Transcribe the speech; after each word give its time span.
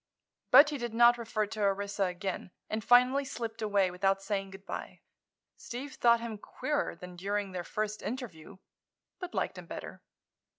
But 0.49 0.71
he 0.71 0.79
did 0.79 0.95
not 0.95 1.19
refer 1.19 1.45
to 1.45 1.61
Orissa 1.61 2.05
again 2.05 2.49
and 2.71 2.83
finally 2.83 3.23
slipped 3.23 3.61
away 3.61 3.91
without 3.91 4.19
saying 4.19 4.49
good 4.49 4.65
bye. 4.65 5.01
Steve 5.57 5.93
thought 5.93 6.21
him 6.21 6.39
queerer 6.39 6.95
than 6.95 7.15
during 7.15 7.51
their 7.51 7.63
first 7.63 8.01
interview, 8.01 8.57
but 9.19 9.35
liked 9.35 9.59
him 9.59 9.67
better. 9.67 10.01